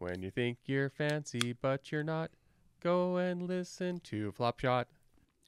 [0.00, 2.30] When you think you're fancy but you're not,
[2.82, 4.86] go and listen to Flopshot.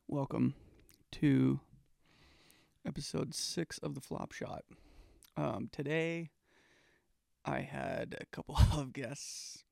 [0.08, 0.52] Welcome
[1.12, 1.60] to
[2.86, 4.60] episode six of the Flopshot.
[5.38, 6.28] Um, today,
[7.46, 9.64] I had a couple of guests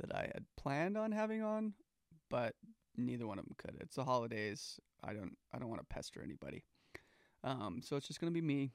[0.00, 1.74] that I had planned on having on,
[2.28, 2.56] but
[2.96, 3.76] neither one of them could.
[3.80, 4.80] It's the holidays.
[5.04, 5.36] I don't.
[5.54, 6.64] I don't want to pester anybody.
[7.44, 8.72] Um, so it's just gonna be me.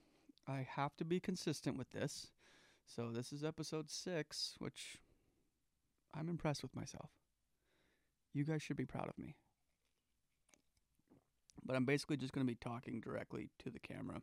[0.48, 2.32] I have to be consistent with this.
[2.88, 5.00] So this is episode six, which
[6.18, 7.10] I'm impressed with myself.
[8.34, 9.36] You guys should be proud of me.
[11.66, 14.22] But I'm basically just going to be talking directly to the camera.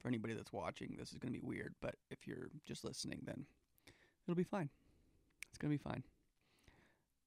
[0.00, 3.20] For anybody that's watching, this is going to be weird, but if you're just listening,
[3.24, 3.46] then
[4.24, 4.68] it'll be fine.
[5.48, 6.02] It's going to be fine.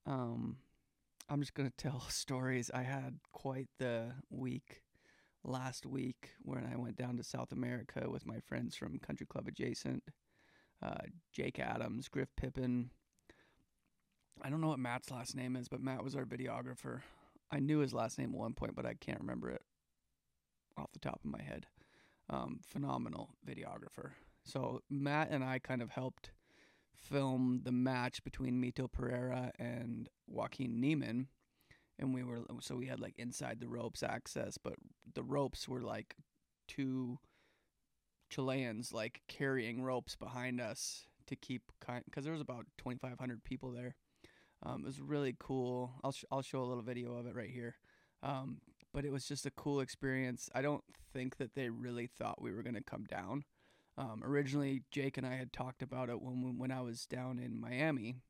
[0.06, 0.58] Um,
[1.30, 2.72] I'm just going to tell stories.
[2.74, 4.84] I had quite the week
[5.44, 9.48] last week when I went down to South America with my friends from Country Club
[9.48, 10.04] Adjacent,
[10.82, 12.92] uh, Jake Adams, Griff Pippin.
[14.42, 17.02] I don't know what Matt's last name is, but Matt was our videographer.
[17.52, 19.62] I knew his last name at one point, but I can't remember it
[20.78, 21.66] off the top of my head.
[22.30, 24.12] Um, phenomenal videographer.
[24.44, 26.32] So Matt and I kind of helped
[26.96, 31.28] film the match between Mito Pereira and Joaquin Niemann,
[31.98, 34.76] and we were so we had like inside the ropes access, but
[35.14, 36.16] the ropes were like
[36.68, 37.20] two
[38.30, 41.64] Chileans like carrying ropes behind us to keep
[42.06, 43.96] because there was about 2,500 people there.
[44.64, 45.94] Um, it was really cool.
[46.04, 47.76] I'll sh- I'll show a little video of it right here.
[48.24, 48.60] Um,
[48.94, 50.50] but it was just a cool experience.
[50.54, 53.44] I don't think that they really thought we were gonna come down.
[53.98, 57.60] Um, originally, Jake and I had talked about it when when I was down in
[57.60, 58.22] Miami.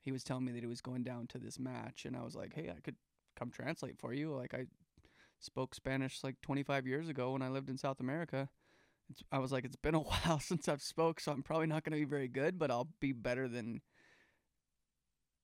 [0.00, 2.34] He was telling me that he was going down to this match, and I was
[2.36, 2.96] like, "Hey, I could
[3.36, 4.66] come translate for you." Like I
[5.40, 8.48] spoke Spanish like 25 years ago when I lived in South America.
[9.10, 11.84] It's, I was like, "It's been a while since I've spoke, so I'm probably not
[11.84, 13.82] going to be very good, but I'll be better than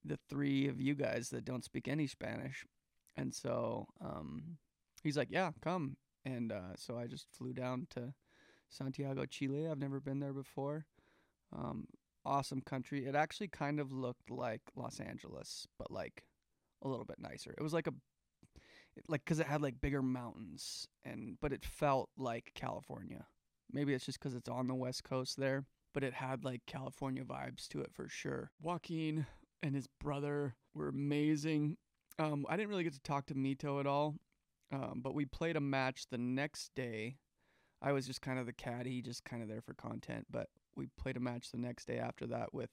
[0.05, 2.64] the three of you guys that don't speak any Spanish."
[3.17, 4.59] And so um,
[5.03, 8.15] he's like, "Yeah, come." And uh, so I just flew down to
[8.69, 9.69] Santiago, Chile.
[9.69, 10.87] I've never been there before.
[11.54, 11.87] Um,
[12.25, 13.06] awesome country.
[13.06, 16.25] It actually kind of looked like Los Angeles, but like
[16.82, 17.55] a little bit nicer.
[17.56, 17.93] It was like a
[19.09, 23.26] like cuz it had like bigger mountains and but it felt like California.
[23.71, 27.25] Maybe it's just cuz it's on the west coast there, but it had like California
[27.25, 28.50] vibes to it for sure.
[28.60, 29.26] Joaquin
[29.62, 31.77] and his brother were amazing.
[32.19, 34.17] Um, I didn't really get to talk to Mito at all,
[34.73, 37.17] um, but we played a match the next day
[37.83, 40.27] I was just kind of the caddy, just kind of there for content.
[40.31, 42.71] But we played a match the next day after that with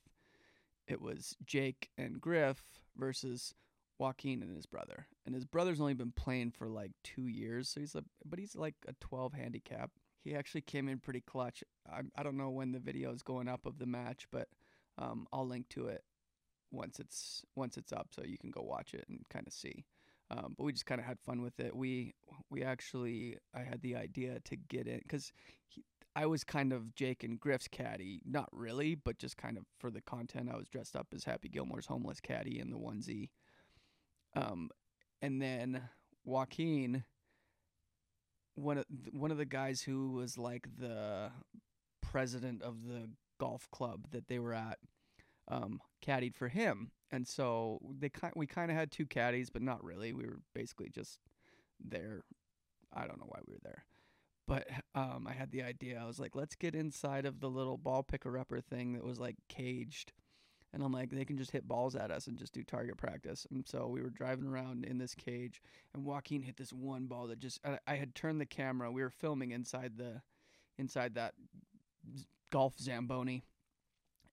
[0.88, 2.64] it was Jake and Griff
[2.96, 3.54] versus
[3.98, 5.08] Joaquin and his brother.
[5.26, 8.56] And his brother's only been playing for like two years, so he's a but he's
[8.56, 9.92] like a 12 handicap.
[10.24, 11.64] He actually came in pretty clutch.
[11.92, 14.48] I I don't know when the video is going up of the match, but
[14.98, 16.04] um, I'll link to it
[16.72, 19.86] once it's once it's up, so you can go watch it and kind of see.
[20.32, 21.76] Um, but we just kind of had fun with it.
[21.76, 22.14] We
[22.50, 25.32] we actually I had the idea to get in because
[26.16, 29.90] I was kind of Jake and Griff's caddy, not really, but just kind of for
[29.90, 30.50] the content.
[30.52, 33.30] I was dressed up as Happy Gilmore's homeless caddy in the onesie.
[34.36, 34.70] Um,
[35.22, 35.82] and then
[36.24, 37.04] Joaquin,
[38.56, 41.32] one of one of the guys who was like the
[42.02, 43.10] president of the
[43.40, 44.80] golf club that they were at,
[45.50, 49.62] um, caddied for him and so they kind we kind of had two caddies, but
[49.62, 50.14] not really.
[50.14, 51.20] We were basically just
[51.84, 52.24] there.
[52.94, 53.86] I don't know why we were there,
[54.48, 56.00] but um, I had the idea.
[56.02, 59.20] I was like, let's get inside of the little ball picker upper thing that was
[59.20, 60.14] like caged,
[60.72, 63.48] and I'm like, they can just hit balls at us and just do target practice.
[63.50, 65.62] And so we were driving around in this cage,
[65.94, 68.92] and Joaquin hit this one ball that just I, I had turned the camera.
[68.92, 70.22] We were filming inside the
[70.78, 71.34] inside that
[72.52, 73.44] golf zamboni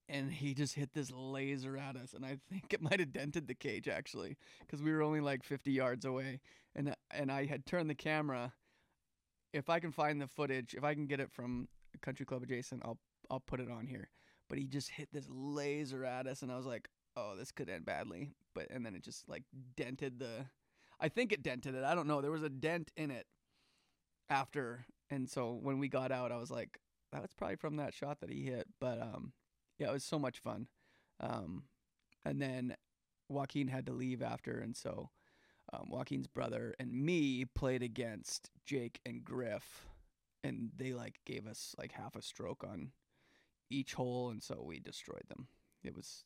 [0.09, 3.47] and he just hit this laser at us and i think it might have dented
[3.47, 6.41] the cage actually because we were only like 50 yards away
[6.75, 8.53] and and i had turned the camera.
[9.53, 11.69] If i can find the footage if i can get it from
[12.03, 12.99] country club adjacent i'll
[13.31, 14.11] i'll put it on here.
[14.49, 17.71] But he just hit this laser at us and i was like oh this could
[17.71, 18.33] end badly.
[18.55, 19.45] But and then it just like
[19.77, 20.47] dented the
[21.01, 23.27] i think it dented it i don't know there was a dent in it
[24.29, 26.79] after and so when we got out i was like
[27.13, 29.33] that was probably from that shot that he hit but um
[29.79, 30.69] yeah, it was so much fun.
[31.21, 31.65] Um,
[32.25, 32.77] and then
[33.29, 35.11] Joaquin had to leave after, and so
[35.73, 39.87] um, Joaquin's brother and me played against Jake and Griff,
[40.45, 42.93] and they like gave us like half a stroke on
[43.71, 45.49] each hole, and so we destroyed them.
[45.83, 46.25] It was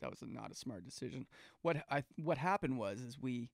[0.00, 1.26] that was not a smart decision.
[1.62, 3.50] What I what happened was is we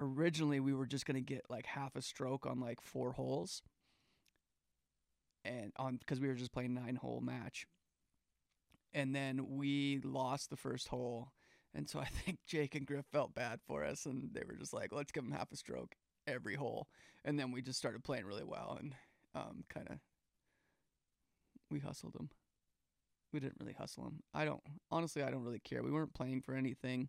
[0.00, 3.62] originally we were just gonna get like half a stroke on like four holes,
[5.44, 7.66] and on because we were just playing nine hole match
[8.92, 11.32] and then we lost the first hole.
[11.74, 14.72] And so I think Jake and Griff felt bad for us, and they were just
[14.72, 15.94] like, "Let's give him half a stroke
[16.26, 16.88] every hole."
[17.24, 18.94] And then we just started playing really well, and
[19.34, 19.98] um, kind of
[21.70, 22.30] we hustled them.
[23.32, 24.22] We didn't really hustle them.
[24.32, 25.22] I don't honestly.
[25.22, 25.82] I don't really care.
[25.82, 27.08] We weren't playing for anything.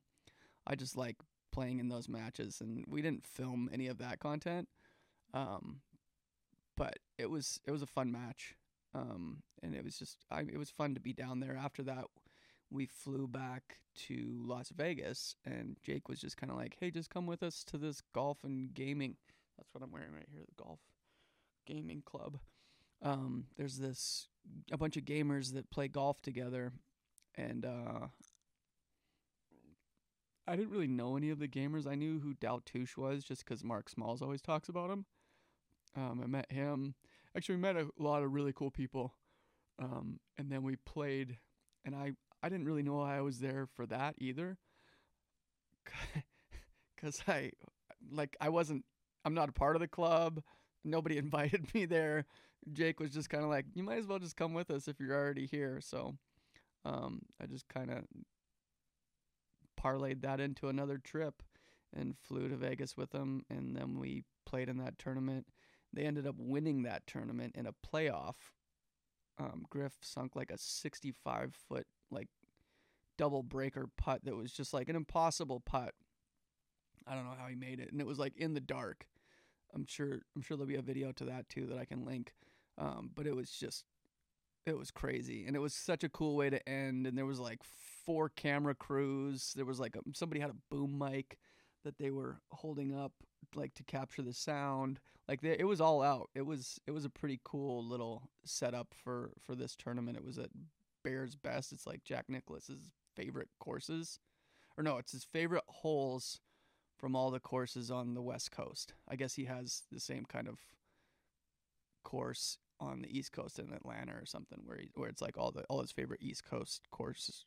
[0.68, 1.16] I just like
[1.52, 4.68] playing in those matches, and we didn't film any of that content.
[5.34, 5.82] Um,
[6.76, 8.56] but it was it was a fun match.
[8.94, 11.56] Um, and it was just I it was fun to be down there.
[11.56, 12.06] After that,
[12.72, 17.10] we flew back to Las Vegas, and Jake was just kind of like, "Hey, just
[17.10, 19.18] come with us to this golf and gaming."
[19.58, 20.80] That's what I'm wearing right here, the golf
[21.66, 22.40] gaming club.
[23.02, 24.28] Um, there's this
[24.72, 26.72] a bunch of gamers that play golf together,
[27.36, 28.08] and uh,
[30.48, 31.86] I didn't really know any of the gamers.
[31.86, 35.06] I knew who Daltouche was just because Mark Smalls always talks about him.
[35.96, 36.96] Um, I met him.
[37.36, 39.14] Actually, we met a lot of really cool people.
[39.80, 41.38] Um, and then we played,
[41.86, 42.12] and I
[42.44, 44.58] I didn't really know why I was there for that either,
[46.96, 47.52] because I
[48.12, 48.86] like I wasn't
[49.26, 50.42] I'm not a part of the club.
[50.84, 52.26] Nobody invited me there.
[52.74, 55.00] Jake was just kind of like, you might as well just come with us if
[55.00, 55.80] you're already here.
[55.82, 56.16] So
[56.86, 58.04] um, I just kind of
[59.82, 61.42] parlayed that into another trip
[61.94, 63.44] and flew to Vegas with them.
[63.50, 65.48] And then we played in that tournament.
[65.94, 68.36] They ended up winning that tournament in a playoff.
[69.40, 72.28] Um, Griff sunk like a 65 foot, like
[73.18, 75.94] double breaker putt that was just like an impossible putt.
[77.08, 79.08] I don't know how he made it, and it was like in the dark.
[79.74, 82.34] I'm sure I'm sure there'll be a video to that too that I can link.
[82.78, 83.86] Um, but it was just
[84.66, 87.08] it was crazy, and it was such a cool way to end.
[87.08, 87.62] And there was like
[88.06, 89.54] four camera crews.
[89.56, 91.38] There was like a, somebody had a boom mic
[91.84, 93.12] that they were holding up
[93.56, 95.00] like to capture the sound.
[95.28, 96.30] Like they, it was all out.
[96.36, 100.18] It was it was a pretty cool little setup for for this tournament.
[100.18, 100.50] It was at
[101.04, 101.72] Bears Best.
[101.72, 104.20] It's like Jack Nicklaus's favorite courses,
[104.78, 106.40] or no, it's his favorite holes
[106.98, 108.94] from all the courses on the West Coast.
[109.08, 110.60] I guess he has the same kind of
[112.04, 115.52] course on the East Coast in Atlanta or something, where he, where it's like all
[115.52, 117.46] the all his favorite East Coast courses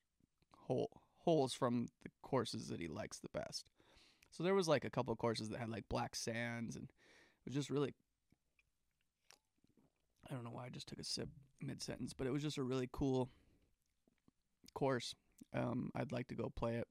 [0.56, 3.67] hole holes from the courses that he likes the best.
[4.32, 7.55] So there was like a couple courses that had like black sands, and it was
[7.55, 7.94] just really.
[10.29, 11.29] I don't know why I just took a sip
[11.61, 13.29] mid sentence, but it was just a really cool
[14.75, 15.14] course.
[15.55, 16.88] Um, I'd like to go play it.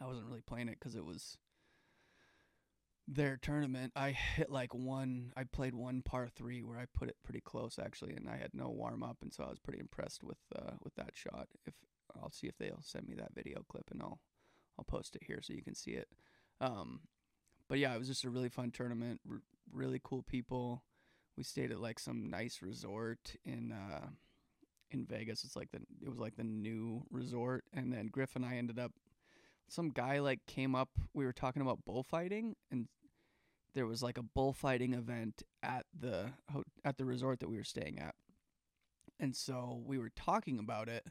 [0.00, 1.38] I wasn't really playing it because it was
[3.06, 3.92] their tournament.
[3.94, 5.32] I hit like one.
[5.36, 8.50] I played one par three where I put it pretty close actually, and I had
[8.54, 11.46] no warm up, and so I was pretty impressed with uh, with that shot.
[11.64, 11.74] If
[12.20, 14.18] I'll see if they'll send me that video clip, and I'll
[14.78, 16.08] I'll post it here so you can see it.
[16.60, 17.00] Um,
[17.68, 19.20] but yeah, it was just a really fun tournament.
[19.30, 19.42] R-
[19.72, 20.82] really cool people.
[21.36, 24.08] We stayed at like some nice resort in uh,
[24.90, 25.44] in Vegas.
[25.44, 28.78] It's like the it was like the new resort, and then Griff and I ended
[28.78, 28.92] up.
[29.68, 30.90] Some guy like came up.
[31.14, 32.88] We were talking about bullfighting, and
[33.74, 36.32] there was like a bullfighting event at the
[36.84, 38.14] at the resort that we were staying at,
[39.18, 41.06] and so we were talking about it.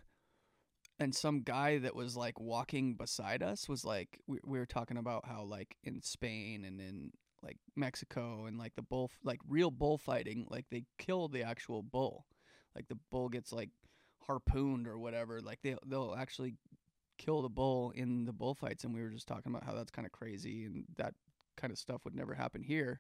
[1.00, 4.98] And some guy that was like walking beside us was like, we, we were talking
[4.98, 7.12] about how like in Spain and in
[7.42, 12.25] like Mexico and like the bull like real bullfighting like they kill the actual bull.
[12.75, 13.69] Like the bull gets like
[14.28, 16.54] harpooned or whatever like they they'll actually
[17.18, 20.06] kill the bull in the bullfights and we were just talking about how that's kind
[20.06, 21.14] of crazy and that
[21.57, 23.00] kind of stuff would never happen here.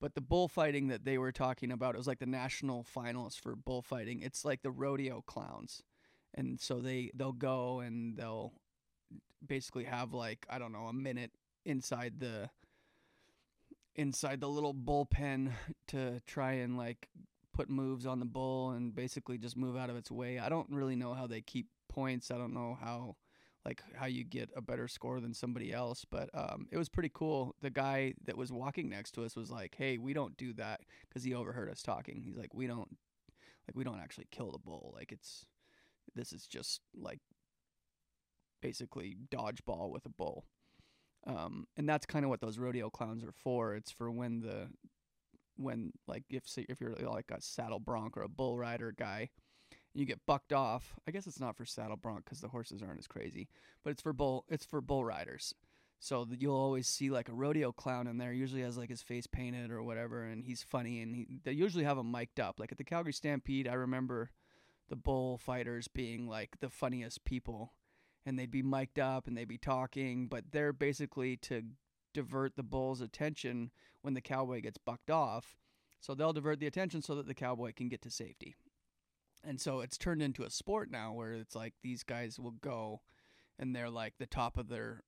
[0.00, 3.56] But the bullfighting that they were talking about it was like the national finals for
[3.56, 5.82] bullfighting it's like the rodeo clowns
[6.34, 8.52] and so they they'll go and they'll
[9.46, 11.32] basically have like I don't know a minute
[11.64, 12.50] inside the
[13.94, 15.52] inside the little bullpen
[15.88, 17.08] to try and like
[17.52, 20.38] put moves on the bull and basically just move out of its way.
[20.38, 22.30] I don't really know how they keep points.
[22.30, 23.16] I don't know how
[23.64, 27.10] like how you get a better score than somebody else, but um, it was pretty
[27.14, 27.54] cool.
[27.62, 30.80] The guy that was walking next to us was like, "Hey, we don't do that,"
[31.08, 32.20] because he overheard us talking.
[32.20, 32.94] He's like, "We don't
[33.66, 34.92] like we don't actually kill the bull.
[34.94, 35.46] Like it's
[36.14, 37.20] this is just like
[38.60, 40.44] basically dodgeball with a bull."
[41.26, 43.74] Um, and that's kind of what those rodeo clowns are for.
[43.74, 44.68] It's for when the
[45.56, 49.30] when like if if you're like a saddle bronc or a bull rider guy,
[49.94, 50.94] you get bucked off.
[51.06, 53.48] I guess it's not for saddle bronc because the horses aren't as crazy,
[53.82, 54.44] but it's for bull.
[54.48, 55.54] It's for bull riders.
[56.00, 58.32] So you'll always see like a rodeo clown in there.
[58.32, 61.00] Usually has like his face painted or whatever, and he's funny.
[61.00, 62.60] And he, they usually have him mic'd up.
[62.60, 64.30] Like at the Calgary Stampede, I remember
[64.88, 67.72] the bullfighters being like the funniest people
[68.26, 71.62] and they'd be mic'd up and they'd be talking, but they're basically to
[72.14, 73.70] divert the bull's attention
[74.02, 75.56] when the cowboy gets bucked off.
[76.00, 78.54] So they'll divert the attention so that the cowboy can get to safety.
[79.44, 83.00] and so it's turned into a sport now where it's like these guys will go
[83.58, 85.02] and they're like the top of their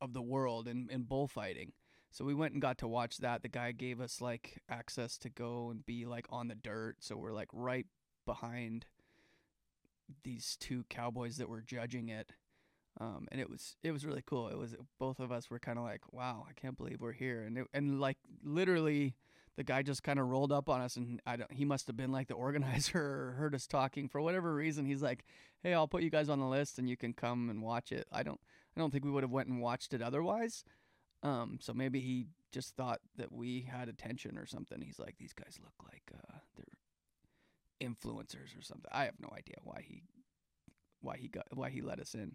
[0.00, 1.72] of the world in, in bullfighting
[2.10, 5.28] so we went and got to watch that the guy gave us like access to
[5.28, 7.86] go and be like on the dirt so we're like right
[8.28, 8.84] behind
[10.22, 12.32] these two cowboys that were judging it.
[13.00, 14.48] Um, and it was it was really cool.
[14.48, 17.42] It was both of us were kind of like wow i can't believe we're here.
[17.42, 19.14] And it, and like literally
[19.56, 21.96] the guy just kind of rolled up on us and I don't, he must have
[21.96, 24.08] been like the organizer or heard us talking.
[24.08, 25.24] For whatever reason he's like
[25.62, 28.06] hey i'll put you guys on the list and you can come and watch it.
[28.12, 28.40] I don't
[28.76, 30.64] i don't think we would have went and watched it otherwise.
[31.22, 34.80] Um, so maybe he just thought that we had attention or something.
[34.80, 36.77] He's like these guys look like uh, they're
[37.80, 40.02] influencers or something i have no idea why he
[41.00, 42.34] why he got why he let us in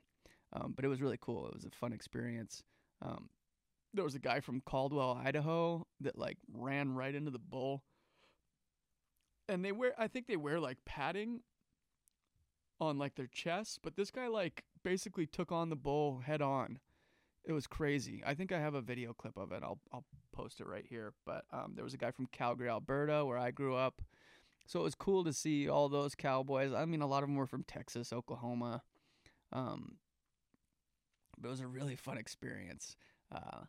[0.53, 2.63] um, but it was really cool it was a fun experience
[3.01, 3.29] um,
[3.93, 7.83] there was a guy from Caldwell, Idaho that like ran right into the bull.
[9.47, 11.41] And they wear I think they wear like padding
[12.79, 16.79] on like their chests, but this guy like basically took on the bull head on.
[17.45, 18.23] It was crazy.
[18.25, 19.61] I think I have a video clip of it.
[19.63, 21.13] I'll I'll post it right here.
[21.25, 24.01] But um, there was a guy from Calgary, Alberta, where I grew up.
[24.65, 26.73] So it was cool to see all those cowboys.
[26.73, 28.81] I mean, a lot of them were from Texas, Oklahoma.
[29.51, 29.97] Um,
[31.37, 32.95] but it was a really fun experience.
[33.31, 33.65] Uh,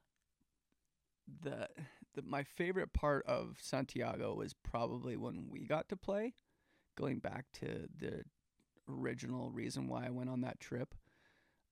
[1.43, 1.69] the,
[2.15, 6.35] the my favorite part of Santiago was probably when we got to play,
[6.97, 8.23] going back to the
[8.89, 10.95] original reason why I went on that trip.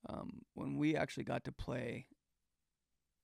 [0.08, 2.06] Um, when we actually got to play,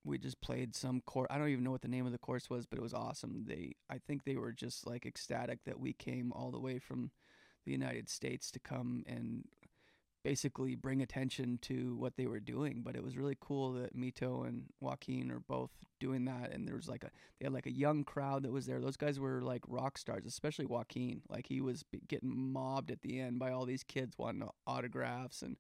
[0.09, 1.29] we just played some course.
[1.31, 3.45] I don't even know what the name of the course was, but it was awesome.
[3.47, 7.11] They, I think they were just like ecstatic that we came all the way from
[7.65, 9.45] the United States to come and
[10.25, 12.83] basically bring attention to what they were doing.
[12.85, 16.53] But it was really cool that Mito and Joaquin are both doing that.
[16.53, 18.81] And there was like a they had like a young crowd that was there.
[18.81, 21.23] Those guys were like rock stars, especially Joaquin.
[21.29, 25.57] Like he was getting mobbed at the end by all these kids wanting autographs and.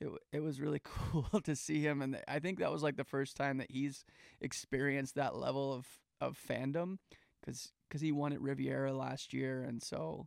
[0.00, 3.04] It, it was really cool to see him and I think that was like the
[3.04, 4.04] first time that he's
[4.40, 5.86] experienced that level of,
[6.20, 6.98] of fandom
[7.40, 10.26] because cause he won at Riviera last year and so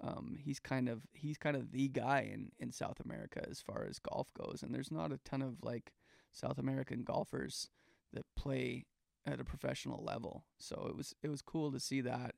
[0.00, 3.84] um, he's kind of he's kind of the guy in, in South America as far
[3.88, 5.92] as golf goes, and there's not a ton of like
[6.32, 7.68] South American golfers
[8.12, 8.84] that play
[9.26, 10.44] at a professional level.
[10.58, 12.34] So it was it was cool to see that,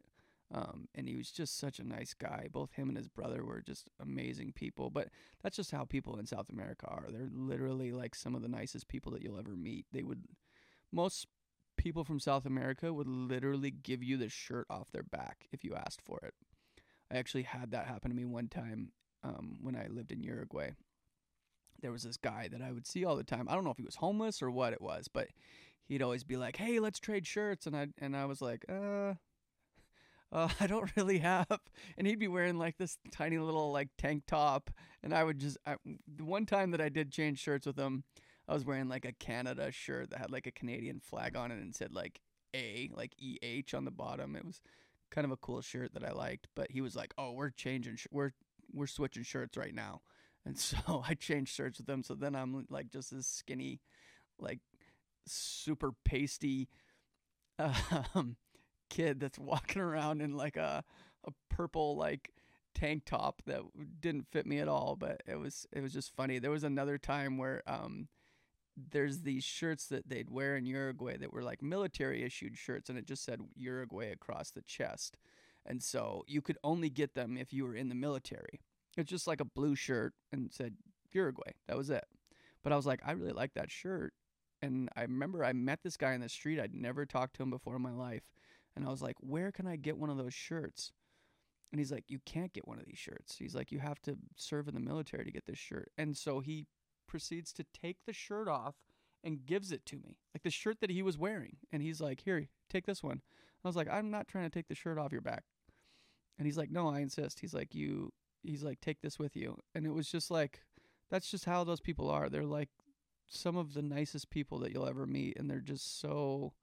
[0.52, 2.46] um, and he was just such a nice guy.
[2.50, 4.90] Both him and his brother were just amazing people.
[4.90, 5.08] But
[5.42, 7.06] that's just how people in South America are.
[7.08, 9.86] They're literally like some of the nicest people that you'll ever meet.
[9.92, 10.24] They would
[10.92, 11.26] most
[11.76, 15.74] people from South America would literally give you the shirt off their back if you
[15.74, 16.34] asked for it.
[17.12, 18.90] I actually had that happen to me one time
[19.22, 20.70] um, when I lived in Uruguay.
[21.80, 23.48] There was this guy that I would see all the time.
[23.48, 25.28] I don't know if he was homeless or what it was, but
[25.86, 29.14] he'd always be like, "Hey, let's trade shirts," and I and I was like, "Uh."
[30.32, 31.60] Uh, I don't really have,
[31.98, 34.70] and he'd be wearing like this tiny little like tank top,
[35.02, 38.04] and I would just I, the one time that I did change shirts with him,
[38.48, 41.60] I was wearing like a Canada shirt that had like a Canadian flag on it
[41.60, 42.20] and said like
[42.54, 44.36] A, like E H on the bottom.
[44.36, 44.60] It was
[45.10, 46.48] kind of a cool shirt that I liked.
[46.54, 48.32] But he was like, "Oh, we're changing, sh- we're
[48.72, 50.02] we're switching shirts right now,"
[50.44, 52.02] and so I changed shirts with him.
[52.02, 53.80] So then I'm like just this skinny,
[54.38, 54.60] like
[55.26, 56.68] super pasty
[58.14, 58.36] um,
[58.90, 60.84] kid that's walking around in like a
[61.24, 62.30] a purple like
[62.74, 63.60] tank top that
[64.00, 64.96] didn't fit me at all.
[64.96, 66.38] But it was it was just funny.
[66.38, 68.08] There was another time where um
[68.90, 72.98] there's these shirts that they'd wear in Uruguay that were like military issued shirts and
[72.98, 75.16] it just said Uruguay across the chest.
[75.66, 78.60] And so you could only get them if you were in the military.
[78.96, 80.76] It's just like a blue shirt and said
[81.12, 81.52] Uruguay.
[81.68, 82.04] That was it.
[82.62, 84.14] But I was like, I really like that shirt.
[84.62, 86.60] And I remember I met this guy in the street.
[86.60, 88.22] I'd never talked to him before in my life.
[88.76, 90.92] And I was like, where can I get one of those shirts?
[91.72, 93.36] And he's like, you can't get one of these shirts.
[93.38, 95.90] He's like, you have to serve in the military to get this shirt.
[95.96, 96.66] And so he
[97.06, 98.74] proceeds to take the shirt off
[99.22, 101.58] and gives it to me, like the shirt that he was wearing.
[101.70, 103.20] And he's like, "Here, take this one."
[103.62, 105.44] I was like, "I'm not trying to take the shirt off your back."
[106.38, 108.12] And he's like, "No, I insist." He's like, "You."
[108.42, 110.62] He's like, "Take this with you." And it was just like,
[111.10, 112.28] that's just how those people are.
[112.28, 112.70] They're like
[113.26, 116.54] some of the nicest people that you'll ever meet, and they're just so.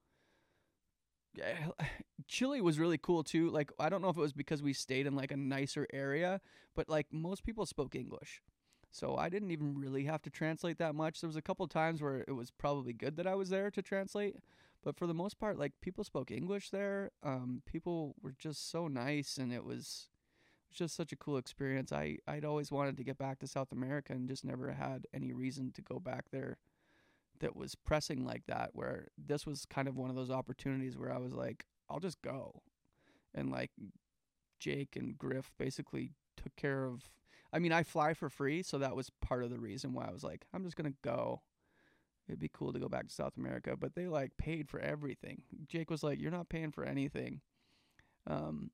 [2.27, 3.50] Chile was really cool too.
[3.50, 6.41] Like I don't know if it was because we stayed in like a nicer area,
[6.75, 8.41] but like most people spoke English.
[8.89, 11.22] So I didn't even really have to translate that much.
[11.22, 13.82] There was a couple times where it was probably good that I was there to
[13.82, 14.38] translate,
[14.84, 17.12] but for the most part, like people spoke English there.
[17.24, 21.38] Um, people were just so nice, and it was, it was just such a cool
[21.38, 21.91] experience.
[21.91, 25.34] I I'd always wanted to get back to South America and just never had any
[25.34, 26.58] reason to go back there.
[27.39, 28.72] That was pressing like that.
[28.74, 32.22] Where this was kind of one of those opportunities where I was like, I'll just
[32.22, 32.62] go,
[33.34, 33.72] and like
[34.60, 37.10] Jake and Griff basically took care of.
[37.53, 40.12] I mean, I fly for free, so that was part of the reason why I
[40.12, 41.41] was like, I'm just gonna go.
[42.27, 45.44] It'd be cool to go back to South America, but they like paid for everything.
[45.67, 47.41] Jake was like, "You're not paying for anything."
[48.25, 48.72] Um,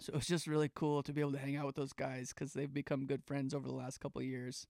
[0.00, 2.52] so it's just really cool to be able to hang out with those guys because
[2.52, 4.66] they've become good friends over the last couple years,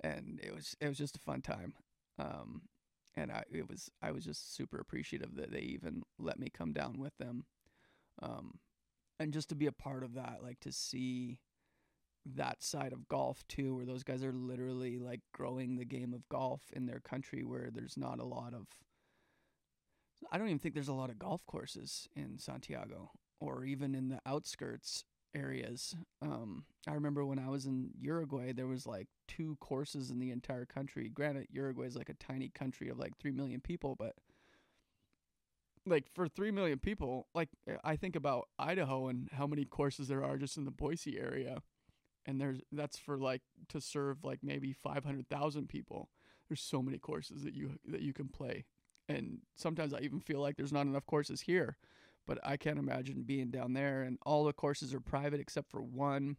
[0.00, 1.74] and it was it was just a fun time.
[2.18, 2.62] Um,
[3.16, 6.72] and I it was I was just super appreciative that they even let me come
[6.72, 7.44] down with them,
[8.22, 8.58] um,
[9.18, 11.40] and just to be a part of that, like to see
[12.26, 16.28] that side of golf too, where those guys are literally like growing the game of
[16.28, 18.66] golf in their country, where there's not a lot of
[20.32, 24.08] I don't even think there's a lot of golf courses in Santiago or even in
[24.08, 25.04] the outskirts
[25.34, 25.94] areas.
[26.22, 30.30] Um, I remember when I was in Uruguay, there was like two courses in the
[30.30, 31.08] entire country.
[31.08, 34.14] Granted, Uruguay is like a tiny country of like three million people, but
[35.86, 37.48] like for three million people, like
[37.82, 41.58] I think about Idaho and how many courses there are just in the Boise area,
[42.26, 46.10] and there's that's for like to serve like maybe five hundred thousand people.
[46.48, 48.64] There's so many courses that you that you can play,
[49.08, 51.76] and sometimes I even feel like there's not enough courses here
[52.26, 54.02] but I can't imagine being down there.
[54.02, 56.36] And all the courses are private except for one,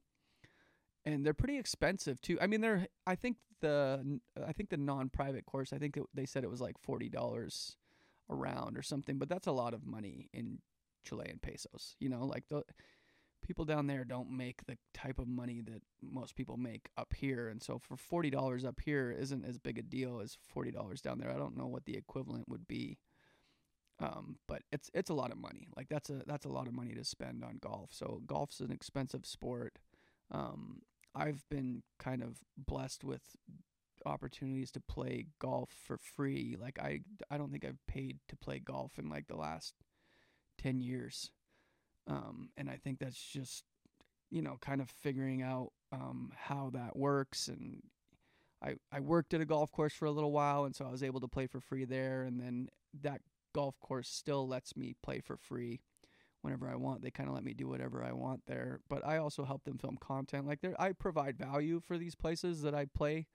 [1.06, 2.38] and they're pretty expensive too.
[2.42, 6.44] I mean, they're I think the I think the non-private course I think they said
[6.44, 7.78] it was like forty dollars
[8.30, 10.60] a round or something, but that's a lot of money in
[11.04, 11.96] Chilean pesos.
[12.00, 12.64] You know, like the
[13.46, 17.48] people down there don't make the type of money that most people make up here,
[17.48, 21.02] and so for forty dollars up here isn't as big a deal as forty dollars
[21.02, 21.32] down there.
[21.32, 22.98] I don't know what the equivalent would be
[24.00, 25.68] um, but it's it's a lot of money.
[25.76, 27.92] Like that's a that's a lot of money to spend on golf.
[27.94, 29.80] So golf's an expensive sport.
[30.32, 30.82] Um,
[31.14, 33.22] I've been kind of blessed with
[34.06, 36.58] opportunities to play golf for free.
[36.60, 39.74] Like I I don't think I've paid to play golf in like the last
[40.58, 41.32] 10 years.
[42.08, 43.64] Um, and I think that's just
[44.30, 47.82] you know kind of figuring out um, how that works and
[48.64, 51.04] I, I worked at a golf course for a little while and so I was
[51.04, 52.70] able to play for free there and then
[53.02, 53.22] that
[53.56, 55.80] golf course still lets me play for free
[56.42, 57.02] whenever I want.
[57.02, 59.78] They kind of let me do whatever I want there, but I also help them
[59.78, 60.46] film content.
[60.46, 63.28] Like there, I provide value for these places that I play,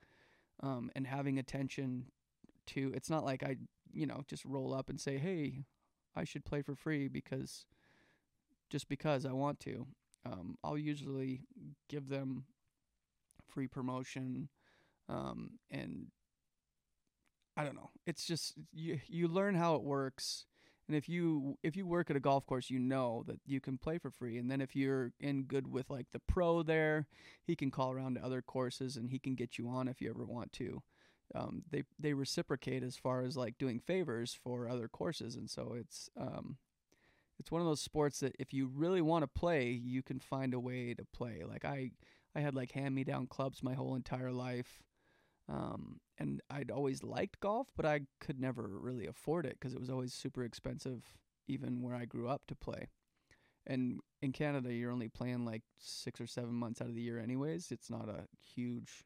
[0.63, 2.05] um, and having attention
[2.67, 2.93] to.
[2.95, 3.57] It's not like I,
[3.95, 5.65] you know, just roll up and say, "Hey,
[6.15, 7.65] I should play for free because
[8.69, 9.87] just because I want to."
[10.27, 11.47] Um, I'll usually
[11.89, 12.45] give them
[13.49, 14.51] free promotion
[15.09, 16.09] um, and
[17.61, 17.91] I don't know.
[18.07, 20.47] It's just you you learn how it works.
[20.89, 23.77] And if you if you work at a golf course, you know that you can
[23.77, 24.39] play for free.
[24.39, 27.07] And then if you're in good with like the pro there,
[27.45, 30.09] he can call around to other courses and he can get you on if you
[30.09, 30.83] ever want to.
[31.35, 35.75] Um, they they reciprocate as far as like doing favors for other courses, and so
[35.79, 36.57] it's um,
[37.39, 40.55] it's one of those sports that if you really want to play, you can find
[40.55, 41.43] a way to play.
[41.47, 41.91] Like I
[42.35, 44.83] I had like hand me down clubs my whole entire life.
[45.51, 49.81] Um, and I'd always liked golf, but I could never really afford it because it
[49.81, 51.03] was always super expensive,
[51.49, 52.89] even where I grew up to play.
[53.67, 57.19] And in Canada, you're only playing like six or seven months out of the year,
[57.19, 57.73] anyways.
[57.73, 59.05] It's not a huge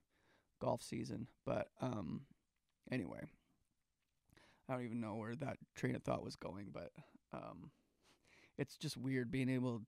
[0.60, 1.28] golf season.
[1.46, 2.22] But um,
[2.90, 3.20] anyway,
[4.68, 6.90] I don't even know where that train of thought was going, but
[7.32, 7.70] um,
[8.58, 9.82] it's just weird being able,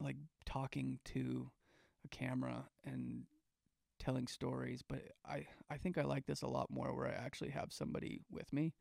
[0.00, 1.50] like, talking to
[2.04, 3.24] a camera and
[4.08, 7.50] telling stories, but I I think I like this a lot more where I actually
[7.50, 8.72] have somebody with me,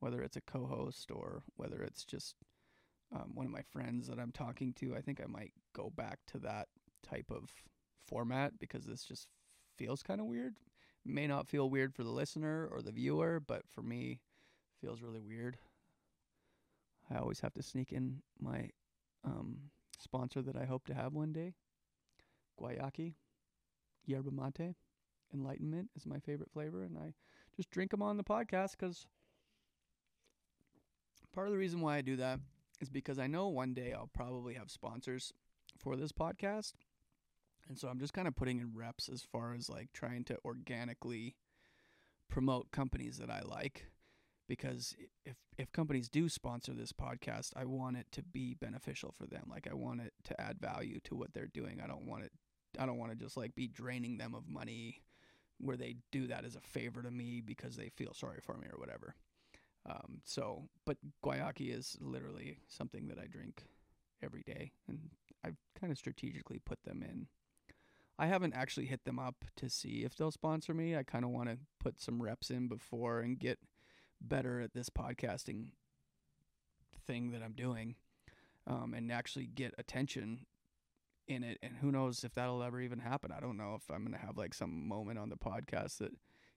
[0.00, 2.34] whether it's a co-host or whether it's just
[3.14, 4.94] um, one of my friends that I'm talking to.
[4.94, 6.68] I think I might go back to that
[7.02, 7.50] type of
[8.06, 9.28] format because this just
[9.78, 10.56] feels kind of weird.
[11.06, 14.20] May not feel weird for the listener or the viewer, but for me,
[14.82, 15.56] feels really weird.
[17.10, 18.68] I always have to sneak in my
[19.24, 21.54] um, sponsor that I hope to have one day,
[22.60, 23.14] Guayaki
[24.06, 24.74] yerba mate.
[25.32, 27.14] Enlightenment is my favorite flavor, and I
[27.56, 29.06] just drink them on the podcast because
[31.32, 32.38] part of the reason why I do that
[32.80, 35.32] is because I know one day I'll probably have sponsors
[35.78, 36.74] for this podcast.
[37.68, 40.36] And so I'm just kind of putting in reps as far as like trying to
[40.44, 41.34] organically
[42.28, 43.86] promote companies that I like
[44.48, 49.26] because if if companies do sponsor this podcast, I want it to be beneficial for
[49.26, 49.44] them.
[49.50, 51.80] Like I want it to add value to what they're doing.
[51.82, 52.32] I don't want it
[52.78, 55.02] I don't want to just like be draining them of money
[55.58, 58.66] where they do that as a favor to me because they feel sorry for me
[58.72, 59.14] or whatever.
[59.86, 63.64] Um, so, but guayaki is literally something that I drink
[64.22, 65.10] every day, and
[65.44, 67.26] I've kind of strategically put them in.
[68.18, 70.96] I haven't actually hit them up to see if they'll sponsor me.
[70.96, 73.58] I kind of want to put some reps in before and get
[74.20, 75.66] better at this podcasting
[77.06, 77.96] thing that I'm doing,
[78.66, 80.46] um, and actually get attention
[81.28, 83.32] in it, and who knows if that'll ever even happen.
[83.32, 86.12] I don't know if I'm gonna have like some moment on the podcast that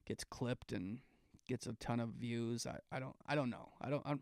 [0.06, 1.00] gets clipped and
[1.48, 2.66] gets a ton of views.
[2.66, 3.70] I, I don't I don't know.
[3.80, 4.20] I don't I'm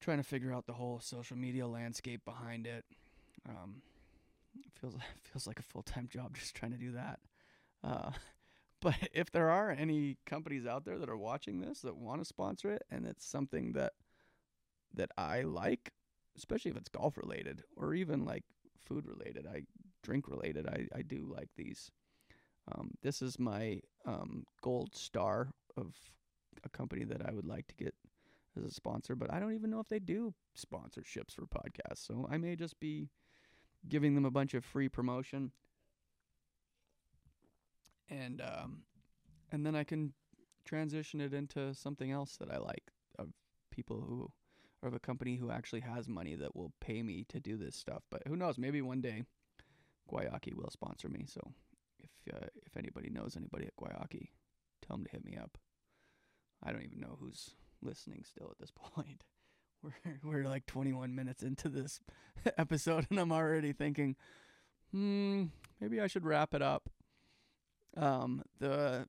[0.00, 2.84] trying to figure out the whole social media landscape behind it.
[3.48, 3.82] Um,
[4.54, 7.20] it feels feels like a full time job just trying to do that.
[7.82, 8.10] Uh,
[8.80, 12.24] but if there are any companies out there that are watching this that want to
[12.24, 13.92] sponsor it, and it's something that
[14.94, 15.92] that I like,
[16.36, 18.44] especially if it's golf related or even like
[18.84, 19.62] food related, I
[20.02, 21.90] drink related, I, I do like these.
[22.72, 25.94] Um, this is my um, gold star of
[26.64, 27.94] a company that I would like to get
[28.56, 32.06] as a sponsor, but I don't even know if they do sponsorships for podcasts.
[32.06, 33.08] So I may just be
[33.88, 35.52] giving them a bunch of free promotion,
[38.10, 38.82] and um,
[39.52, 40.12] and then I can
[40.64, 43.28] transition it into something else that I like of
[43.70, 44.30] people who
[44.82, 48.02] or a company who actually has money that will pay me to do this stuff.
[48.10, 48.58] But who knows?
[48.58, 49.24] Maybe one day
[50.10, 51.26] Guayaki will sponsor me.
[51.26, 51.40] So
[52.00, 54.28] if uh, if anybody knows anybody at Guayaki,
[54.86, 55.58] tell them to hit me up.
[56.62, 57.50] I don't even know who's
[57.82, 59.24] listening still at this point.
[59.82, 62.00] We're we're like 21 minutes into this
[62.58, 64.16] episode, and I'm already thinking,
[64.90, 65.44] hmm,
[65.80, 66.88] maybe I should wrap it up.
[67.96, 69.06] Um, the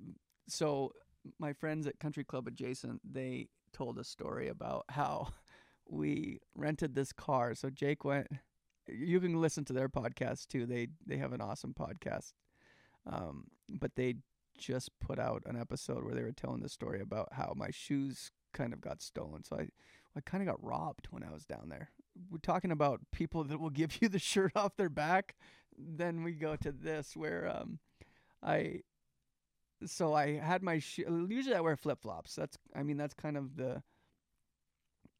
[0.47, 0.93] so
[1.37, 5.29] my friends at Country Club Adjacent, they told a story about how
[5.89, 7.55] we rented this car.
[7.55, 8.27] So Jake went.
[8.87, 10.65] You can listen to their podcast too.
[10.65, 12.33] They they have an awesome podcast.
[13.05, 14.15] Um, but they
[14.57, 18.31] just put out an episode where they were telling the story about how my shoes
[18.53, 19.43] kind of got stolen.
[19.43, 19.69] So I
[20.15, 21.91] I kind of got robbed when I was down there.
[22.29, 25.35] We're talking about people that will give you the shirt off their back.
[25.77, 27.79] Then we go to this where um
[28.43, 28.81] I
[29.85, 31.27] so I had my shoe.
[31.29, 32.35] Usually I wear flip flops.
[32.35, 33.83] That's I mean that's kind of the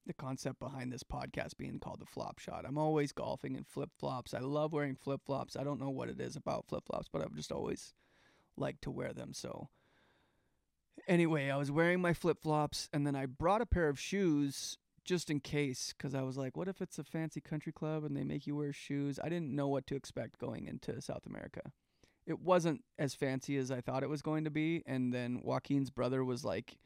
[0.10, 2.66] the concept behind this podcast being called the flop shot.
[2.68, 4.34] I'm always golfing in flip flops.
[4.34, 5.56] I love wearing flip flops.
[5.56, 7.94] I don't know what it is about flip flops, but I've just always
[8.58, 9.34] liked to wear them.
[9.34, 9.70] So
[11.08, 14.80] anyway, I was wearing my flip flops and then I brought a pair of shoes
[15.06, 18.18] just in case because I was like, what if it's a fancy country club and
[18.18, 19.20] they make you wear shoes?
[19.24, 21.62] I didn't know what to expect going into South America.
[22.26, 24.82] It wasn't as fancy as I thought it was going to be.
[24.88, 26.78] And then Joaquin's brother was like,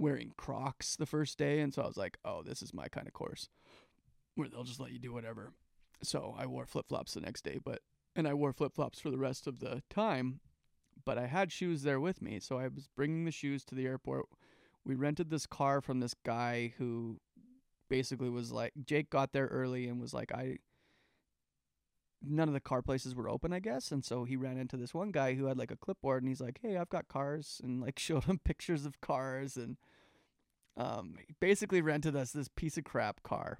[0.00, 3.06] wearing Crocs the first day, and so I was like, "Oh, this is my kind
[3.06, 3.48] of course,
[4.34, 5.52] where they'll just let you do whatever."
[6.02, 7.82] So I wore flip flops the next day, but
[8.16, 10.40] and I wore flip flops for the rest of the time,
[11.04, 13.86] but I had shoes there with me, so I was bringing the shoes to the
[13.86, 14.26] airport.
[14.84, 17.20] We rented this car from this guy who
[17.88, 20.58] basically was like Jake got there early and was like I
[22.22, 23.90] none of the car places were open, I guess.
[23.90, 26.40] And so he ran into this one guy who had like a clipboard and he's
[26.40, 29.76] like, Hey, I've got cars and like showed him pictures of cars and
[30.76, 33.58] um he basically rented us this piece of crap car.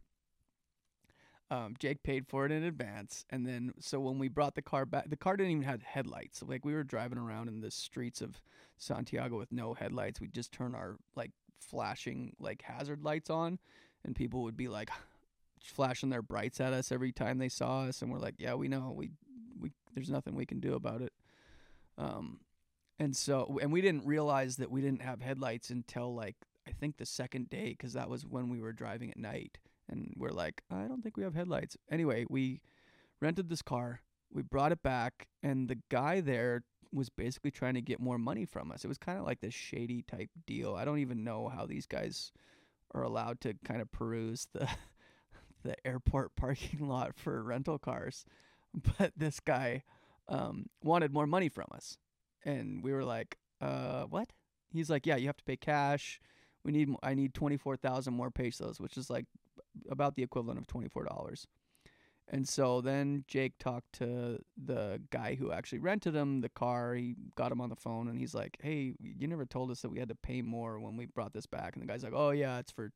[1.53, 4.87] Um, Jake paid for it in advance, and then so when we brought the car
[4.87, 6.45] back, the car didn't even have headlights.
[6.47, 8.41] like we were driving around in the streets of
[8.79, 10.21] Santiago with no headlights.
[10.21, 13.59] we'd just turn our like flashing like hazard lights on,
[14.05, 14.91] and people would be like,
[15.61, 18.69] flashing their brights at us every time they saw us, and we're like, yeah, we
[18.69, 19.11] know, we
[19.59, 21.13] we there's nothing we can do about it.
[21.99, 22.41] Um,
[23.01, 26.97] and so and we didn't realize that we didn't have headlights until like I think
[26.97, 30.63] the second day because that was when we were driving at night, and we're like,
[30.71, 31.77] I don't think we have headlights.
[31.91, 32.61] Anyway, we
[33.21, 34.01] rented this car,
[34.33, 38.45] we brought it back, and the guy there was basically trying to get more money
[38.45, 38.85] from us.
[38.85, 40.75] It was kind of like this shady type deal.
[40.75, 42.33] I don't even know how these guys
[42.93, 44.69] are allowed to kind of peruse the
[45.63, 48.25] the airport parking lot for rental cars,
[48.99, 49.85] but this guy
[50.29, 51.99] um, wanted more money from us,
[52.45, 54.33] and we were like, "Uh, what?"
[54.73, 56.21] He's like, "Yeah, you have to pay cash.
[56.65, 59.27] We need I need twenty four thousand more pesos, which is like
[59.89, 61.47] about the equivalent of twenty four dollars."
[62.33, 66.95] And so then Jake talked to the guy who actually rented him the car.
[66.95, 69.91] He got him on the phone and he's like, "Hey, you never told us that
[69.91, 72.31] we had to pay more when we brought this back." And the guy's like, "Oh
[72.31, 72.93] yeah, it's for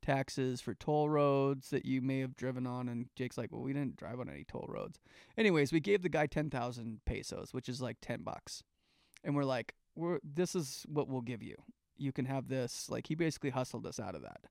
[0.00, 3.74] taxes for toll roads that you may have driven on." And Jake's like, "Well, we
[3.74, 5.00] didn't drive on any toll roads."
[5.36, 8.62] Anyways, we gave the guy 10,000 pesos, which is like 10 bucks.
[9.22, 11.56] And we're like, "We're this is what we'll give you.
[11.98, 14.46] You can have this." Like he basically hustled us out of that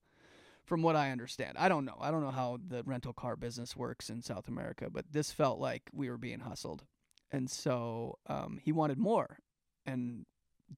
[0.68, 1.58] from what I understand.
[1.58, 1.98] I don't know.
[2.00, 5.60] I don't know how the rental car business works in South America, but this felt
[5.60, 6.84] like we were being hustled.
[7.32, 9.40] And so um, he wanted more.
[9.86, 10.26] And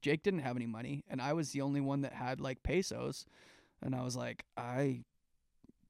[0.01, 1.03] Jake didn't have any money.
[1.09, 3.25] And I was the only one that had like pesos.
[3.81, 5.01] And I was like, I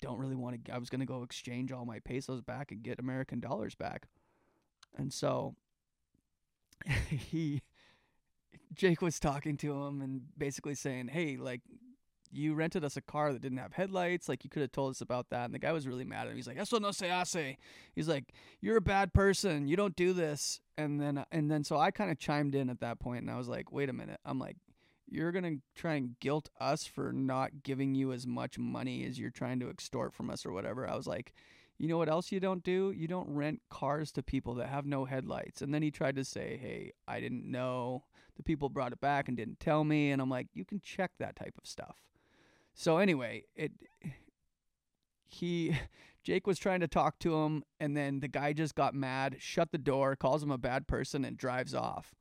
[0.01, 0.73] don't really want to.
[0.73, 4.07] I was going to go exchange all my pesos back and get American dollars back.
[4.97, 5.55] And so
[7.09, 7.61] he.
[8.73, 11.61] Jake was talking to him and basically saying, "Hey, like
[12.31, 14.29] you rented us a car that didn't have headlights.
[14.29, 15.45] Like you could have told us about that.
[15.45, 16.35] And the guy was really mad at him.
[16.35, 17.57] He's like, "Eso no se hace."
[17.95, 19.67] He's like, "You're a bad person.
[19.67, 22.69] You don't do this." And then uh, and then so I kind of chimed in
[22.69, 24.57] at that point, and I was like, "Wait a minute." I'm like,
[25.07, 29.31] "You're gonna try and guilt us for not giving you as much money as you're
[29.31, 31.33] trying to extort from us or whatever." I was like.
[31.81, 32.91] You know what else you don't do?
[32.91, 35.61] You don't rent cars to people that have no headlights.
[35.61, 38.03] And then he tried to say, "Hey, I didn't know.
[38.39, 41.11] The people brought it back and didn't tell me." And I'm like, "You can check
[41.19, 41.97] that type of stuff."
[42.73, 43.73] So anyway, it
[45.27, 45.77] he
[46.23, 49.71] Jake was trying to talk to him and then the guy just got mad, shut
[49.71, 52.15] the door, calls him a bad person and drives off.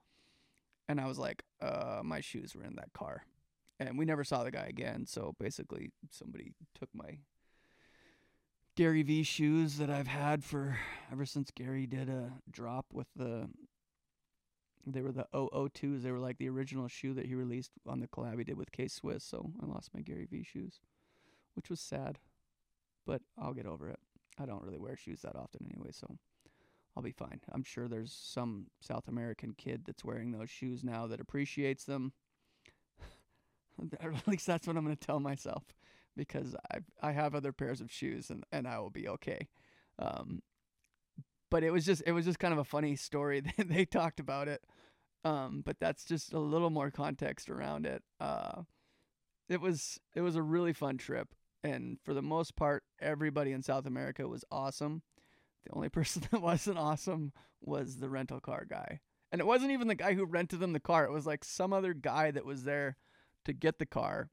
[0.88, 3.24] And I was like, uh my shoes were in that car.
[3.78, 7.18] And we never saw the guy again, so basically somebody took my
[8.74, 10.78] Gary V shoes that I've had for
[11.12, 13.48] ever since Gary did a drop with the
[14.92, 16.03] they were the 002s.
[16.03, 18.72] They were like the original shoe that he released on the collab he did with
[18.72, 19.24] K Swiss.
[19.24, 20.81] So I lost my Gary V shoes,
[21.55, 22.18] which was sad,
[23.07, 23.98] but I'll get over it.
[24.38, 26.16] I don't really wear shoes that often anyway, so
[26.96, 27.40] I'll be fine.
[27.53, 32.12] I'm sure there's some South American kid that's wearing those shoes now that appreciates them.
[34.01, 35.64] at least that's what I'm going to tell myself
[36.16, 39.48] because I I have other pairs of shoes and, and I will be okay.
[39.98, 40.42] Um,
[41.51, 44.48] but it was just it was just kind of a funny story they talked about
[44.48, 44.62] it.
[45.24, 48.02] Um, but that's just a little more context around it.
[48.20, 48.62] Uh,
[49.48, 53.62] it was it was a really fun trip, and for the most part, everybody in
[53.62, 55.02] South America was awesome.
[55.64, 59.00] The only person that wasn't awesome was the rental car guy,
[59.33, 61.04] and it wasn't even the guy who rented them the car.
[61.04, 62.96] It was like some other guy that was there
[63.44, 64.31] to get the car.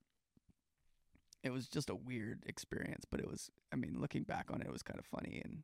[1.43, 3.50] It was just a weird experience, but it was.
[3.71, 5.63] I mean, looking back on it, it was kind of funny and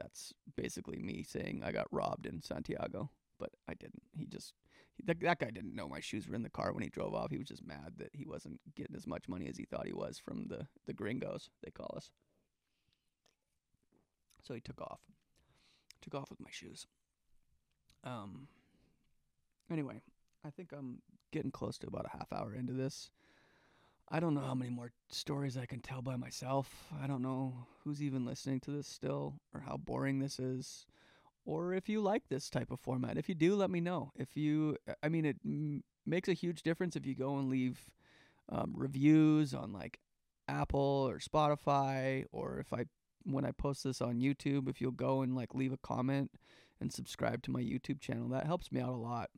[0.00, 3.10] that's basically me saying I got robbed in Santiago,
[3.40, 4.02] but I didn't.
[4.12, 4.54] He just
[4.92, 7.14] he, that, that guy didn't know my shoes were in the car when he drove
[7.14, 7.30] off.
[7.30, 9.92] He was just mad that he wasn't getting as much money as he thought he
[9.92, 12.10] was from the the gringos they call us.
[14.42, 15.00] So he took off.
[16.02, 16.86] Took off with my shoes.
[18.04, 18.48] Um
[19.70, 20.00] anyway,
[20.44, 23.10] I think I'm getting close to about a half hour into this.
[24.12, 26.86] I don't know how many more stories I can tell by myself.
[27.00, 30.86] I don't know who's even listening to this still or how boring this is
[31.44, 33.16] or if you like this type of format.
[33.16, 34.12] If you do, let me know.
[34.16, 37.90] If you I mean it m- makes a huge difference if you go and leave
[38.48, 40.00] um, reviews on like
[40.48, 42.86] Apple or Spotify or if I
[43.24, 46.30] when I post this on YouTube, if you'll go and like leave a comment
[46.80, 49.30] and subscribe to my YouTube channel, that helps me out a lot.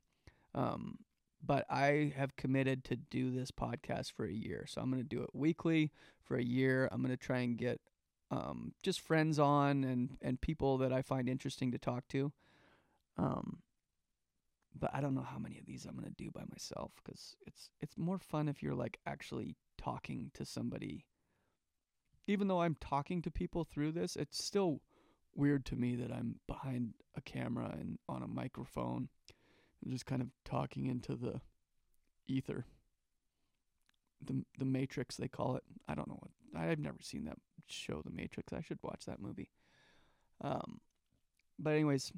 [0.55, 0.99] Um,
[1.45, 4.65] but I have committed to do this podcast for a year.
[4.69, 5.91] So I'm going to do it weekly
[6.23, 6.89] for a year.
[6.93, 7.81] I'm going to try and get
[8.33, 12.33] um, just friends on and, and people that I find interesting to talk to.
[13.19, 13.59] Um,
[14.75, 17.69] but I don't know how many of these I'm to do by myself because it's
[17.83, 21.05] it's more fun if you're like actually talking to somebody.
[22.27, 24.81] Even though I'm talking to people through this, it's still
[25.35, 29.09] weird to me that I'm behind a camera and on a microphone
[29.83, 31.43] and just kind of talking into the
[32.27, 32.65] ether.
[34.25, 35.65] The the Matrix they call it.
[35.89, 38.53] I don't know what I've never seen that show, The Matrix.
[38.53, 39.51] I should watch that movie.
[40.43, 40.81] Um,
[41.59, 42.13] but anyways,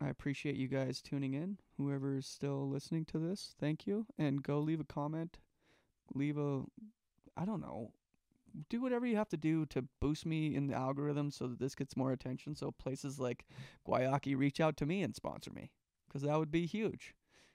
[0.00, 1.58] I appreciate you guys tuning in.
[1.76, 5.38] Whoever is still listening to this, thank you, and go leave a comment.
[6.14, 6.62] Leave a,
[7.36, 7.92] I don't know,
[8.68, 11.74] do whatever you have to do to boost me in the algorithm so that this
[11.74, 12.54] gets more attention.
[12.54, 13.46] So places like
[13.86, 15.70] Guayaki reach out to me and sponsor me
[16.08, 17.14] because that would be huge.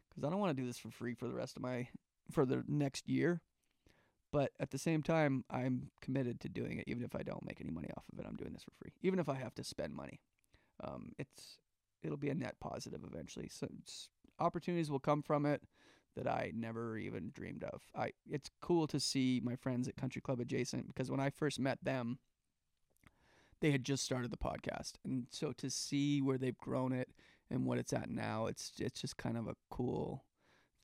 [0.10, 1.90] Because I don't want to do this for free for the rest of my
[2.32, 3.42] for the next year.
[4.36, 7.62] But at the same time, I'm committed to doing it, even if I don't make
[7.62, 8.26] any money off of it.
[8.28, 10.20] I'm doing this for free, even if I have to spend money.
[10.84, 11.58] Um, it's
[12.04, 13.48] it'll be a net positive eventually.
[13.50, 13.70] So
[14.38, 15.62] opportunities will come from it
[16.18, 17.84] that I never even dreamed of.
[17.96, 21.58] I it's cool to see my friends at Country Club Adjacent because when I first
[21.58, 22.20] met them,
[23.62, 27.08] they had just started the podcast, and so to see where they've grown it
[27.50, 30.26] and what it's at now, it's it's just kind of a cool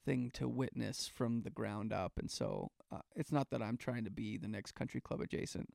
[0.05, 2.13] thing to witness from the ground up.
[2.17, 5.69] And so uh, it's not that I'm trying to be the next country club adjacent.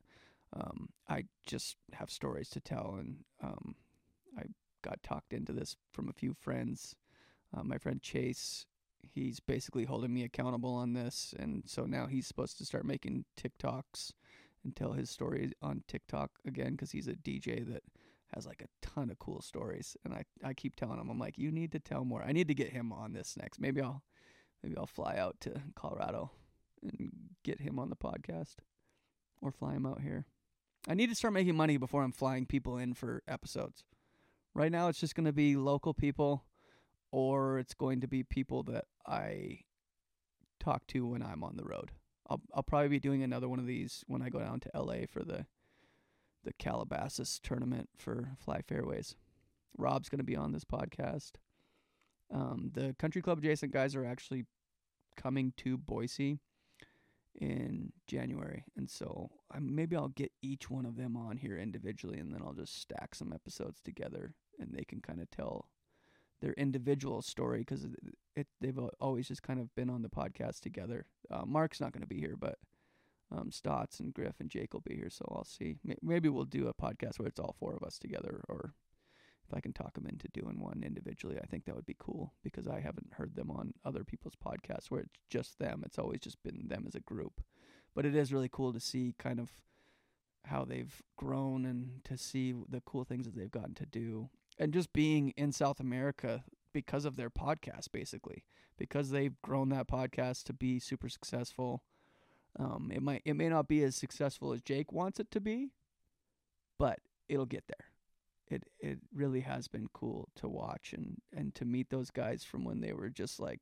[0.53, 3.75] Um, I just have stories to tell, and um,
[4.39, 4.45] I
[4.83, 6.95] got talked into this from a few friends.
[7.57, 8.67] Uh, my friend Chase,
[9.15, 13.25] he's basically holding me accountable on this, and so now he's supposed to start making
[13.41, 14.13] TikToks
[14.65, 17.83] and tell his story on TikTok again because he's a DJ that
[18.35, 21.39] has like a ton of cool stories and I, I keep telling him I'm like
[21.39, 22.23] you need to tell more.
[22.23, 23.61] I need to get him on this next.
[23.61, 24.03] Maybe I'll
[24.63, 26.33] maybe I'll fly out to Colorado
[26.89, 27.11] and
[27.45, 28.57] get him on the podcast
[29.41, 30.27] or fly him out here.
[30.89, 33.85] I need to start making money before I'm flying people in for episodes.
[34.55, 36.45] Right now it's just going to be local people
[37.11, 39.61] or it's going to be people that I
[40.61, 41.91] talk to when I'm on the road.
[42.29, 45.07] I'll I'll probably be doing another one of these when I go down to LA
[45.09, 45.47] for the
[46.45, 49.17] the Calabasas tournament for Fly Fairways.
[49.77, 51.33] Rob's going to be on this podcast.
[52.33, 54.47] Um, the country club adjacent guys are actually
[55.17, 56.41] coming to Boise
[57.41, 62.19] in January, and so I, maybe I'll get each one of them on here individually,
[62.19, 65.69] and then I'll just stack some episodes together, and they can kind of tell
[66.41, 67.93] their individual story because it,
[68.35, 71.07] it, they've always just kind of been on the podcast together.
[71.31, 72.59] Uh, Mark's not going to be here, but
[73.31, 75.77] um, Stotts and Griff and Jake will be here, so I'll see.
[76.03, 78.75] Maybe we'll do a podcast where it's all four of us together, or
[79.49, 82.33] if I can talk them into doing one individually, I think that would be cool
[82.43, 85.83] because I haven't heard them on other people's podcasts where it's just them.
[85.85, 87.41] It's always just been them as a group.
[87.95, 89.51] But it is really cool to see kind of
[90.47, 94.31] how they've grown and to see the cool things that they've gotten to do.
[94.59, 98.45] And just being in South America because of their podcast, basically,
[98.77, 101.83] because they've grown that podcast to be super successful.
[102.59, 105.73] Um, it might it may not be as successful as Jake wants it to be,
[106.79, 107.96] but it'll get there
[108.49, 112.65] it it really has been cool to watch and and to meet those guys from
[112.65, 113.61] when they were just like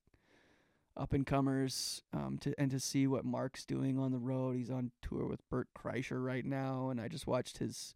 [0.97, 4.57] up and comers um to and to see what Mark's doing on the road.
[4.57, 7.95] He's on tour with Bert Kreischer right now and I just watched his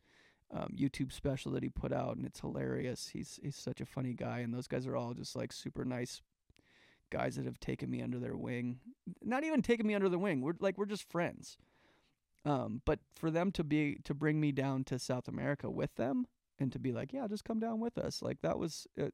[0.50, 3.08] um, YouTube special that he put out and it's hilarious.
[3.12, 6.22] He's he's such a funny guy and those guys are all just like super nice
[7.10, 8.80] guys that have taken me under their wing.
[9.22, 10.40] Not even taken me under the wing.
[10.40, 11.58] We're like we're just friends.
[12.44, 16.26] Um, but for them to be to bring me down to South America with them
[16.58, 18.22] and to be like, yeah, just come down with us.
[18.22, 19.08] Like that was uh,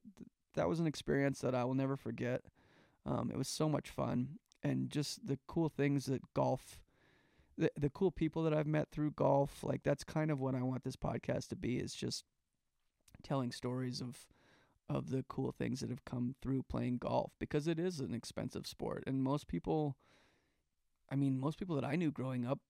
[0.54, 2.42] that was an experience that I will never forget.
[3.06, 6.80] Um, it was so much fun, and just the cool things that golf,
[7.58, 9.62] the the cool people that I've met through golf.
[9.62, 11.78] Like that's kind of what I want this podcast to be.
[11.78, 12.24] Is just
[13.22, 14.26] telling stories of
[14.88, 18.66] of the cool things that have come through playing golf because it is an expensive
[18.66, 19.96] sport, and most people.
[21.10, 22.60] I mean, most people that I knew growing up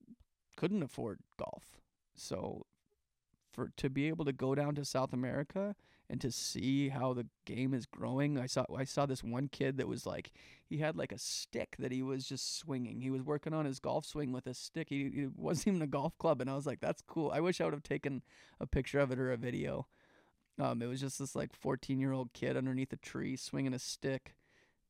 [0.56, 1.80] couldn't afford golf.
[2.16, 2.66] So
[3.54, 5.76] for to be able to go down to South America
[6.10, 8.38] and to see how the game is growing.
[8.38, 10.32] I saw I saw this one kid that was like
[10.66, 13.00] he had like a stick that he was just swinging.
[13.00, 14.88] He was working on his golf swing with a stick.
[14.90, 17.64] He, wasn't even a golf club, and I was like, "That's cool." I wish I
[17.64, 18.22] would have taken
[18.60, 19.86] a picture of it or a video.
[20.58, 23.78] Um, it was just this like 14 year old kid underneath a tree swinging a
[23.78, 24.34] stick,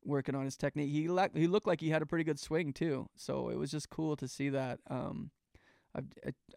[0.04, 0.90] working on his technique.
[0.90, 3.70] He la- he looked like he had a pretty good swing too, so it was
[3.70, 4.80] just cool to see that.
[4.90, 5.30] Um,
[5.94, 6.06] I've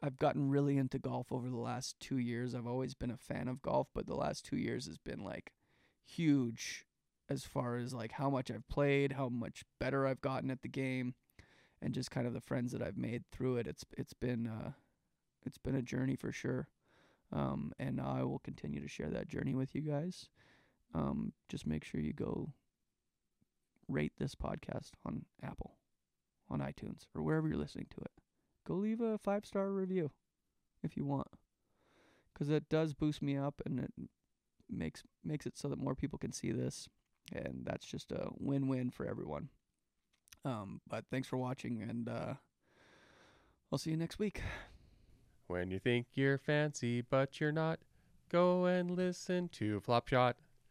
[0.02, 2.56] I've gotten really into golf over the last two years.
[2.56, 5.54] I've always been a fan of golf, but the last two years has been like
[6.06, 6.86] huge
[7.30, 10.68] as far as like how much I've played, how much better I've gotten at the
[10.68, 11.14] game,
[11.82, 13.68] and just kind of the friends that I've made through it.
[13.68, 14.72] It's it's been uh,
[15.46, 16.68] it's been a journey for sure,
[17.32, 20.30] um, and I will continue to share that journey with you guys.
[20.96, 22.54] Um, just make sure you go
[23.88, 25.76] rate this podcast on Apple,
[26.50, 28.12] on iTunes, or wherever you're listening to it
[28.68, 30.12] go leave a five star review
[30.84, 31.28] if you want,
[32.34, 33.94] because it does boost me up and it
[34.70, 36.90] makes makes it so that more people can see this,
[37.32, 39.50] and that's just a win win for everyone.
[40.46, 42.34] Um, but thanks for watching, and uh,
[43.72, 44.42] I'll see you next week.
[45.48, 47.80] When you think you're fancy but you're not,
[48.30, 50.36] go and listen to Flop Shot.